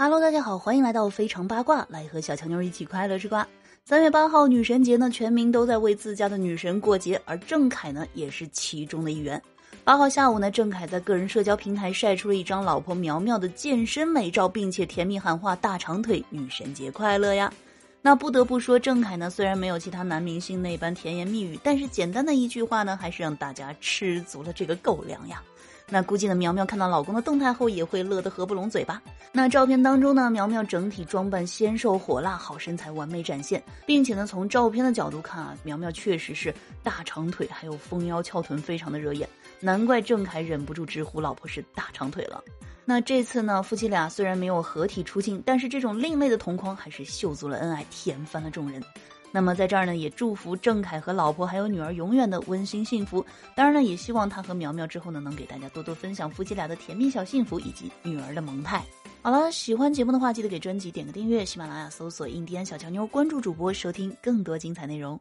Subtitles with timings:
[0.00, 3.44] Hello，大家好，欢迎来到非常八卦，来和小强妞一起快乐吃瓜。
[3.84, 9.42] 三月八号女神节呢，全民都在为自家的女神过节，而郑恺呢也是其中的一员。
[9.82, 17.52] 八号下午呢，郑恺在个人社交平台晒出了一张老婆苗苗的健身美照，并且甜蜜喊话“大长腿，女神节快乐呀”。
[18.00, 25.42] 那不得不说，郑恺呢虽然没有其他男明星那般甜言蜜语，但是简单的一句话呢，还是让大家吃足了这个狗粮呀。
[25.90, 29.00] 那估计呢，苗苗看到老公的动态后也会乐得合不拢嘴吧。
[29.32, 39.28] 那照片当中呢，苗苗整体装扮纤瘦火辣，好身材完美展现，并且呢，从照片的角度看啊，苗苗确实是大长腿，还有丰腰翘臀，非常的惹眼。
[39.60, 42.42] 难怪郑恺忍不住直呼老婆是大长腿了。
[42.84, 48.82] 那这次呢，夫妻俩虽然没有合体出镜，但是这种另类的同框还是秀足了恩爱，甜翻了众人。
[49.30, 53.24] 那么在这儿呢，也祝福郑恺和老婆还有女儿永远的温馨幸福。
[53.54, 58.82] 当然呢，也希望他和苗苗之后呢，能给大家多多分享夫妻俩的甜蜜小幸福以及女儿的萌态。
[59.20, 61.44] 好了，喜欢节目的话，记得给专辑点个订阅。
[61.44, 65.20] 喜马拉雅搜索“印第安小乔妞”，关注主播，收听更多精彩内容。